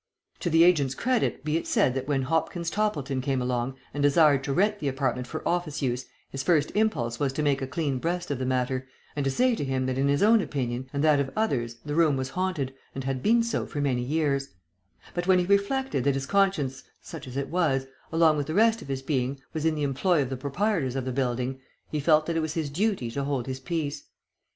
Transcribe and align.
To 0.39 0.49
the 0.49 0.63
agent's 0.63 0.95
credit 0.95 1.45
be 1.45 1.57
it 1.57 1.67
said 1.67 1.93
that 1.93 2.07
when 2.07 2.23
Hopkins 2.23 2.71
Toppleton 2.71 3.21
came 3.21 3.39
along 3.39 3.75
and 3.93 4.01
desired 4.01 4.43
to 4.45 4.51
rent 4.51 4.79
the 4.79 4.87
apartment 4.87 5.27
for 5.27 5.47
office 5.47 5.83
use 5.83 6.07
his 6.31 6.41
first 6.41 6.71
impulse 6.73 7.19
was 7.19 7.31
to 7.33 7.43
make 7.43 7.61
a 7.61 7.67
clean 7.67 7.99
breast 7.99 8.31
of 8.31 8.39
the 8.39 8.45
matter, 8.47 8.87
and 9.15 9.23
to 9.25 9.29
say 9.29 9.53
to 9.53 9.63
him 9.63 9.85
that 9.85 9.99
in 9.99 10.07
his 10.07 10.23
own 10.23 10.41
opinion 10.41 10.89
and 10.91 11.03
that 11.03 11.19
of 11.19 11.29
others 11.35 11.75
the 11.85 11.93
room 11.93 12.17
was 12.17 12.29
haunted 12.29 12.73
and 12.95 13.03
had 13.03 13.21
been 13.21 13.43
so 13.43 13.67
for 13.67 13.79
many 13.79 14.01
years; 14.01 14.47
but 15.13 15.27
when 15.27 15.37
he 15.37 15.45
reflected 15.45 16.03
that 16.03 16.15
his 16.15 16.25
conscience, 16.25 16.81
such 17.03 17.27
as 17.27 17.37
it 17.37 17.49
was, 17.49 17.85
along 18.11 18.37
with 18.37 18.47
the 18.47 18.55
rest 18.55 18.81
of 18.81 18.87
his 18.87 19.03
being, 19.03 19.39
was 19.53 19.65
in 19.65 19.75
the 19.75 19.83
employ 19.83 20.23
of 20.23 20.31
the 20.31 20.35
proprietors 20.35 20.95
of 20.95 21.05
the 21.05 21.11
building, 21.11 21.59
he 21.91 21.99
felt 21.99 22.25
that 22.25 22.35
it 22.35 22.39
was 22.41 22.55
his 22.55 22.71
duty 22.71 23.11
to 23.11 23.23
hold 23.23 23.45
his 23.45 23.59
peace. 23.59 24.05